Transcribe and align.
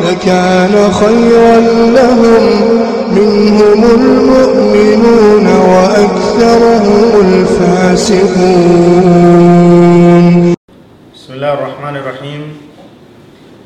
لكان 0.00 0.74
خيرا 0.92 1.56
لهم. 1.98 2.44
منهم 3.12 3.80
المؤمنون 3.84 5.46
وأكثرهم 5.46 7.08
الفاسقون. 7.28 8.24
بسم 11.14 11.30
الله 11.36 11.52
الرحمن 11.52 11.94
الرحيم. 11.96 12.42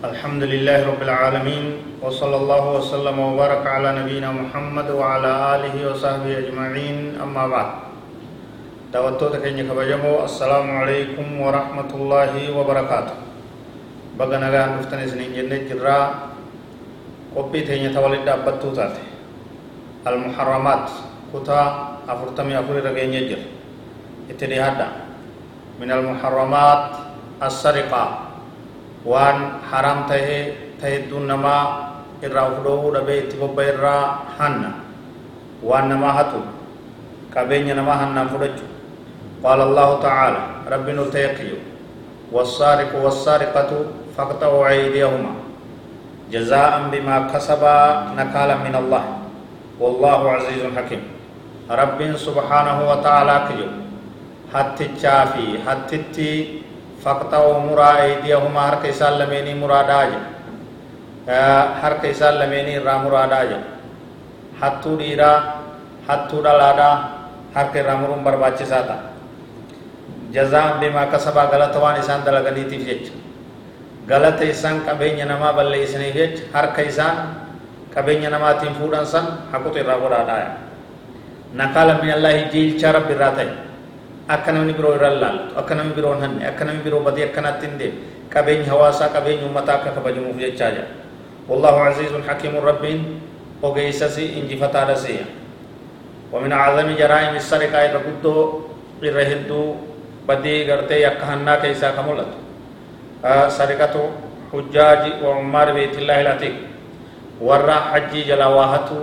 الحمد 0.04 0.42
لله 0.42 0.78
رب 0.86 1.02
العالمين 1.02 1.64
وصلى 2.02 2.36
الله 2.36 2.64
وسلم 2.76 3.16
وبارك 3.18 3.66
على 3.66 3.88
نبينا 4.02 4.30
محمد 4.32 4.90
وعلى 4.90 5.30
آله 5.54 5.74
وصحبه 5.90 6.38
أجمعين. 6.38 7.22
أما 7.22 7.44
بعد 7.46 7.70
تكيني 9.18 9.62
كبجمو 9.62 10.24
السلام 10.24 10.66
عليكم 10.80 11.26
ورحمة 11.40 11.90
الله 11.94 12.32
وبركاته. 12.56 13.25
بغا 14.18 14.36
نغا 14.40 14.62
نفتن 14.80 15.00
سنين 15.12 15.30
جنة 15.36 15.68
جرا 15.68 15.98
قبي 17.36 17.60
تيني 17.68 17.88
تولد 17.94 18.24
دابتو 18.24 18.70
تاتي 18.76 19.04
المحرمات 20.08 20.86
كتا 21.32 21.60
أفرتمي 22.08 22.54
أفري 22.60 22.80
رغيني 22.80 23.20
جر 23.28 23.42
اتدي 24.30 24.56
هدا 24.60 24.88
من 25.80 25.90
المحرمات 25.92 26.84
السرقة 27.42 28.04
وان 29.04 29.38
حرام 29.70 29.98
تهي 30.08 30.52
تهدون 30.80 31.24
نما 31.28 31.58
irraa 32.24 32.48
of 32.48 32.64
dhoowwuu 32.64 32.92
dhabee 32.96 33.18
itti 33.28 33.36
bobba 33.36 33.62
irraa 33.70 34.24
hanna 34.38 34.70
waan 35.62 35.88
namaa 35.92 36.12
hatu 36.18 36.40
qabeenya 37.34 37.74
namaa 37.76 37.96
hannaan 38.02 38.28
fudhachu 38.32 38.64
allahu 39.44 40.00
tacaala 40.04 40.64
rabbi 40.72 40.92
nu 40.96 41.04
teeqiyo 41.12 41.58
والسارق 42.32 42.90
والسارقة 43.04 43.70
فاقطعوا 44.16 44.68
أيديهما. 44.68 45.32
جزاء 46.32 46.72
بما 46.92 47.28
كسبا 47.34 47.78
نكالا 48.16 48.56
من 48.66 48.74
الله. 48.74 49.04
والله 49.80 50.20
عزيز 50.32 50.62
حكيم. 50.76 51.02
رب 51.70 52.00
سبحانه 52.16 52.78
وتعالى 52.90 53.36
كجو. 53.48 53.68
حتى 54.54 54.84
الشافي 54.90 55.46
حتى 55.68 55.96
التي 55.96 56.62
فاقطعوا 57.04 57.58
مرا 57.68 57.90
أيديهما. 58.02 58.60
هر 58.68 58.74
كيسال 58.82 59.18
لميني 59.18 59.54
مرا 59.60 59.82
داجا 59.82 60.20
آه، 61.28 61.64
هر 61.82 61.92
كيسال 62.02 62.38
لميني 62.38 62.78
را 62.78 63.02
مرا 63.02 63.26
داجا 63.26 63.60
حتى 64.62 64.96
ديرا 64.96 65.32
حتى 66.08 66.36
دلالا 66.38 66.90
هر 67.56 67.66
كي 67.72 67.80
رامرون 67.82 68.24
برباچي 68.24 68.64
ساتا. 68.64 68.96
جزاء 70.32 70.78
بما 70.80 71.04
كسبا 71.12 71.42
غلطوان 71.52 71.94
إسان 71.94 72.20
دلغنيتي 72.26 72.78
في 72.78 73.10
galata 74.08 74.44
isaan 74.44 74.82
qabeenya 74.86 75.26
namaa 75.26 75.52
balleeysaniif 75.58 76.14
jecha 76.14 76.42
harka 76.54 76.82
isaan 76.82 77.16
qabeenya 77.94 78.30
namaatiin 78.30 78.74
fuudhan 78.78 79.06
san 79.06 79.26
haqutu 79.52 79.78
irraa 79.82 79.98
godhaadhaa 80.02 80.48
nakaala 81.54 81.98
min 82.02 82.10
allaahi 82.16 82.50
jiilchaa 82.52 82.92
rabbi 82.98 83.12
irraa 83.16 83.32
ta'e 83.38 83.48
akka 84.34 84.52
namni 84.52 84.72
biroo 84.78 84.94
irra 84.98 85.10
laaltu 85.22 85.58
akka 85.60 85.74
namni 85.78 85.94
biroo 85.98 86.14
hanne 86.20 86.42
akka 86.50 86.64
namni 86.64 86.82
biroo 86.86 87.02
badii 87.08 87.24
akkanatti 87.30 87.66
hin 87.66 87.78
deemne 87.80 88.00
qabeenya 88.34 88.70
hawaasaa 88.74 89.08
qabeenya 89.16 89.42
uummataa 89.48 89.76
akka 89.80 89.90
kabajamuuf 89.98 90.38
jechaa 90.46 90.70
jedha 90.78 91.04
والله 91.50 91.74
عزيز 91.88 92.12
حكيم 92.28 92.54
رب 92.58 92.84
وقيسسي 93.62 94.24
إنجي 94.38 94.56
فتارسي 94.62 95.16
ومن 96.34 96.50
أعظم 96.52 96.88
جرائم 96.98 97.34
السرقة 97.42 97.78
إذا 97.86 97.98
قدو 98.06 98.34
إرهدو 98.98 99.62
بدي 100.28 100.54
غرتي 100.66 100.98
يكهنا 101.06 101.54
كيسا 101.62 101.90
كمولت 101.94 102.30
سرقة 103.24 103.94
حجاج 104.52 105.02
وعمار 105.24 105.72
بيت 105.72 105.94
الله 105.98 106.20
العتيق 106.20 106.56
ورا 107.40 107.76
حجي 107.90 108.22
جلا 108.22 108.46
واهتو 108.46 109.00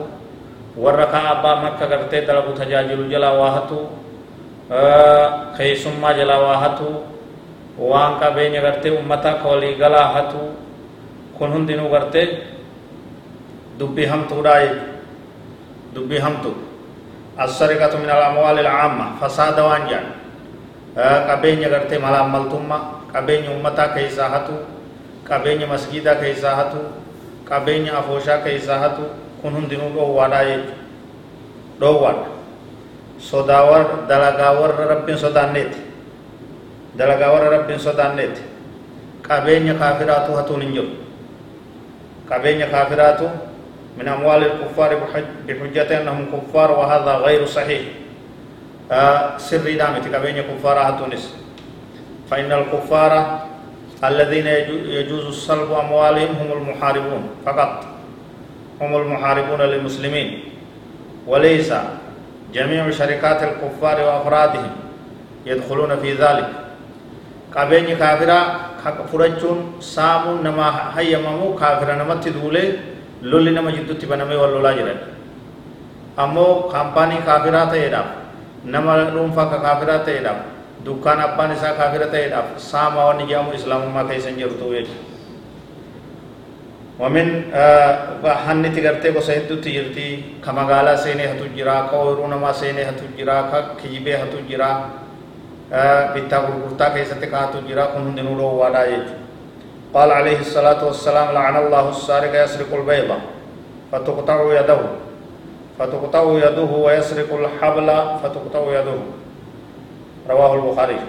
ورا 0.78 1.06
كعبة 1.06 1.52
مكة 1.64 1.86
غرتي 1.86 2.20
دلبو 2.28 2.52
تجاجل 2.60 3.10
جلا 3.10 3.30
واهتو 3.32 3.80
خيسما 5.58 6.12
جلا 6.12 6.38
واهتو 6.38 6.90
وان 7.78 8.14
کا 8.20 8.30
بین 8.30 8.54
غرتي 8.62 8.90
امتا 8.98 9.32
کولی 9.42 9.74
گلا 9.80 10.04
هتو 10.14 10.44
kun 11.38 11.50
hundinuu 11.50 11.90
gartee 11.90 12.28
dubbii 13.80 14.06
hamtuudha 14.06 14.54
dubbii 15.96 16.22
hamtu 16.22 16.54
السرقة 17.34 17.98
من 17.98 18.10
الأموال 18.10 18.60
العامة 18.60 19.06
فساد 19.22 19.60
وانجان 19.60 20.06
غرتي 20.98 21.98
مال 21.98 22.16
عملتما 22.16 22.78
قبين 23.16 23.44
أمتا 23.50 23.86
كيسا 23.96 24.26
هتو 24.28 24.56
قبين 25.30 25.70
مسجدا 25.70 26.14
كيسا 26.14 26.52
هتو 26.54 26.82
قبين 27.50 27.90
أفوشا 27.90 28.36
كيسا 28.46 28.76
هتو 28.86 29.06
kun 29.44 29.60
hundinuu 29.60 29.92
dhoowwaadhaa 29.92 30.44
jechu 30.48 30.72
dhoowwaadha 31.80 32.32
sodaa 33.20 33.64
warra 33.68 33.98
dalagaa 34.08 34.52
warra 34.56 34.86
rabbiin 34.92 35.20
sodaanneeti 35.20 35.82
dalagaa 36.98 37.32
warra 37.34 37.50
rabbiin 37.58 37.80
sodaanneeti 37.80 38.42
qabeenya 39.28 39.74
kaafiraatu 39.82 40.40
hatuun 40.40 40.62
hin 40.62 40.74
jiru 40.74 40.92
قبين 42.32 42.66
كافرات 42.66 43.22
من 44.00 44.08
أموال 44.08 44.44
الكفار 44.44 44.92
بحجة 45.48 46.02
أنهم 46.02 46.26
كفار 46.34 46.72
وهذا 46.72 47.14
غير 47.16 47.46
صحيح 47.46 47.82
آه 48.92 49.38
سر 49.38 49.64
دامت 49.64 50.16
قبين 50.16 50.44
كفار 50.44 50.78
تونس. 51.00 51.36
فإن 52.32 52.52
الكفار 52.52 53.40
الذين 54.04 54.48
يجوز 54.88 55.26
الصلب 55.26 55.72
أموالهم 55.72 56.36
هم 56.36 56.50
المحاربون 56.58 57.24
فقط. 57.46 57.86
هم 58.82 58.96
المحاربون 58.96 59.62
للمسلمين. 59.62 60.44
وليس 61.28 61.74
جميع 62.54 62.92
شركات 62.92 63.44
الكفار 63.44 63.98
وأفرادهم 64.02 64.72
يدخلون 65.46 65.96
في 65.98 66.14
ذلك. 66.14 66.50
قبين 67.56 67.98
كافرة 67.98 68.40
nama 70.44 70.92
hayyamamu 70.96 71.54
kaafira 71.56 71.96
namatti 71.96 72.30
duulee 72.32 72.76
lolli 73.22 73.52
nama 73.52 73.72
jidduutti 73.72 74.06
banamee 74.06 74.36
wal 74.36 74.52
lolaa 74.52 74.74
jiran 74.74 75.00
ammoo 76.18 76.68
kaampaanii 76.68 77.24
kaafiraa 77.24 77.66
ta'eedhaaf 77.72 78.23
nama 78.66 78.98
dhuunfaa 79.14 79.46
ka 79.52 79.58
kaafiraa 79.66 80.00
ta'eedhaaf 80.10 80.40
dukkaan 80.86 81.20
abbaan 81.20 81.56
isaa 81.56 81.74
kaafira 81.80 82.08
ta'eedhaaf 82.14 82.58
saamaa 82.58 83.06
wanni 83.10 83.28
jedhamu 83.32 83.54
islaamummaa 83.60 84.06
keessa 84.12 84.30
hin 84.30 84.38
jiru 84.44 84.56
ta'uu 84.62 84.76
jechuudha. 84.78 85.12
ومن 87.00 87.28
هنتي 88.24 88.80
غرتي 88.86 89.12
كو 89.12 89.20
سيدو 89.20 89.56
تيرتي 89.66 90.40
كمغالا 90.46 90.96
سيني 90.96 91.26
هتو 91.26 91.46
جرا 91.58 91.90
كو 91.90 92.28
نما 92.28 92.52
سيني 92.54 92.86
هتو 92.86 93.18
جرا 93.18 93.38
كيبه 93.82 94.16
هتو 94.16 94.38
جرا 94.50 94.72
bittaa 96.14 96.46
gurgurtaa 96.46 96.90
keessatti 96.94 97.28
kaatu 97.28 97.66
jira 97.68 97.88
kun 97.88 98.06
hundinuu 98.06 98.38
dhoowwaadha 98.38 98.86
jechuudha 98.86 99.22
قال 99.94 100.12
عليه 100.12 100.40
الصلاة 100.40 100.86
والسلام 100.86 101.28
لعن 101.34 101.56
الله 101.56 101.90
السارق 101.90 102.44
يسرق 102.44 102.72
البيضة 102.74 103.18
فتقطع 103.92 104.38
يده 104.60 104.80
فتقطع 105.80 106.24
يده 106.46 106.72
ويسرق 106.86 107.30
الحبل 107.34 107.90
فتقطع 108.24 108.64
يده. 108.78 109.00
رواه 110.30 110.52
البخاري. 110.56 111.00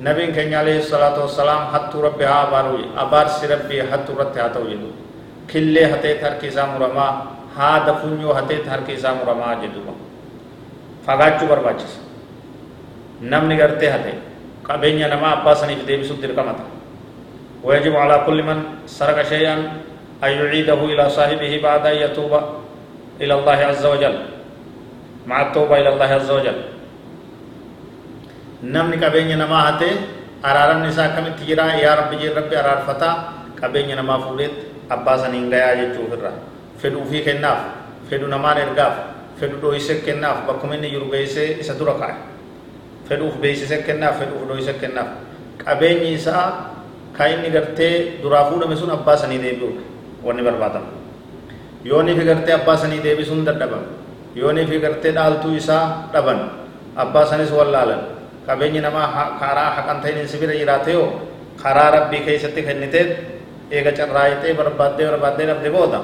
نبي 0.00 0.26
كان 0.32 0.54
عليه 0.54 0.78
الصلاة 0.78 1.20
والسلام 1.20 1.60
حتى 1.74 1.98
ربي 1.98 2.26
أباروي 2.26 2.84
أبار 2.96 3.26
ربي 3.50 3.78
حتى 3.82 4.12
رتي 4.12 4.40
هاتو 4.40 4.64
يدو 4.64 4.90
كل 5.52 5.74
هتي 5.78 6.14
تركي 6.22 6.50
سامرما 6.50 7.06
هذا 7.58 7.92
فنيو 8.00 8.30
هتي 8.32 8.56
تركي 8.64 8.96
سامرما 8.96 9.60
جدو. 9.60 9.82
فغاچو 11.06 11.44
برباچس 11.48 11.92
namni 13.20 13.56
gartee 13.56 13.90
hate 13.92 14.12
qabeenya 14.64 15.08
namaa 15.08 15.40
abbaa 15.40 15.54
saniif 15.54 15.84
deebisuuf 15.86 16.20
dirqamata 16.20 16.64
ويجب 17.64 17.96
على 17.96 18.22
كل 18.26 18.42
من 18.42 18.62
سرق 18.86 19.22
شيئا 19.22 19.56
أن 20.24 20.30
يعيده 20.30 20.80
إلى 20.84 21.10
صاحبه 21.10 21.60
بعد 21.62 21.86
أن 21.86 21.96
إلى 23.20 23.34
الله 23.38 23.58
عز 23.70 23.84
وجل 23.86 24.14
مع 25.26 25.36
التوبة 25.42 25.74
إلى 25.80 25.88
الله 25.94 26.10
عز 26.18 26.30
وجل 26.30 26.58
نمني 28.64 28.96
كبين 28.96 29.38
نما 29.38 29.58
هته 29.68 29.92
أرارم 30.44 30.78
نساء 30.88 31.08
كم 31.16 31.26
تجرا 31.38 31.66
يا 31.84 31.92
رب 31.94 32.10
جي 32.20 32.28
رب 32.32 32.52
أرار 32.52 32.78
فتا 32.88 33.10
كبين 33.60 33.92
نما 33.96 34.16
فولت 34.24 34.54
أباسا 34.90 35.28
نينغا 35.28 35.58
يا 35.58 35.92
جوفرا 35.94 36.32
fedhu 36.80 37.04
ufii 37.04 37.20
kennaaf 37.28 37.60
fedhu 38.08 38.26
namaan 38.32 38.58
ergaaf 38.64 38.94
fedhu 39.40 39.60
dhoyse 39.60 40.00
kennaaf 40.06 40.46
bakkuma 40.48 40.74
inni 40.80 40.90
jiru 40.96 41.12
geeyse 41.12 41.60
isa 41.60 41.76
dura 41.78 41.94
kaa'e 42.00 42.16
fedhuuf 43.08 43.36
beeksise 43.42 43.82
kennaaf 43.88 44.16
fedhuuf 44.20 44.48
dhoyse 44.48 44.72
kennaaf 44.80 45.08
qabeenyi 45.64 46.14
isaa 46.16 46.46
ka 47.16 47.28
inni 47.28 47.52
gartee 47.56 48.22
duraa 48.22 48.44
fuudhame 48.48 48.76
sun 48.80 48.90
abbaa 48.96 49.16
sanii 49.22 49.40
deebi'uudha 49.44 49.82
wanni 50.24 50.42
barbaadamu 50.48 50.88
yoonii 51.84 52.16
fi 52.18 52.24
gartee 52.24 52.54
abbaa 52.54 52.76
sanii 52.76 53.00
deebisuun 53.04 53.44
dadhaban 53.48 53.84
yoonii 54.36 54.66
fi 54.66 54.78
gartee 54.80 55.12
dhaaltuu 55.16 55.54
isaa 55.56 56.10
dhaban 56.12 56.40
abbaa 56.96 57.26
sanis 57.26 57.52
wallaalan 57.52 58.00
qabeenyi 58.46 58.80
namaa 58.80 59.36
karaa 59.40 59.70
haqan 59.80 60.00
ta'in 60.02 60.28
sibira 60.28 60.52
jiraate 60.52 60.92
yoo 60.92 61.08
karaa 61.62 61.90
rabbii 61.96 62.20
keessatti 62.26 62.62
kennitee 62.62 63.04
eega 63.70 63.92
carraayitee 63.98 64.54
barbaaddee 64.54 65.06
barbaaddee 65.10 65.46
dhabde 65.50 65.70
booda 65.76 66.00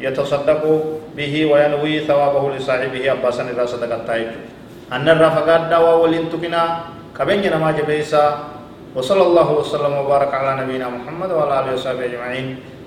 yatasaddaqu 0.00 0.72
bihi 1.16 1.44
wayanwii 1.50 2.04
thawaabahu 2.08 2.52
lisaahibihi 2.56 3.08
abbaa 3.14 3.32
san 3.32 3.48
irraa 3.52 3.66
sadaqattaa 3.66 4.18
jechuudha 4.18 4.50
anna 4.90 5.10
irraa 5.16 5.30
fagaadhaa 5.38 5.80
waa 5.86 5.96
waliin 6.02 6.28
tuqinaa 6.34 6.68
qabeenya 7.18 7.50
namaa 7.56 7.72
jabeessaa 7.78 8.30
وصلى 8.96 9.22
الله 9.28 9.48
وسلم 9.60 9.92
وبارك 9.92 10.32
على 10.34 10.50
نبينا 10.64 10.88
محمد 10.88 11.30
وعلى 11.36 11.54
اله 11.60 11.72
وصحبه 11.76 12.04
اجمعين 12.08 12.46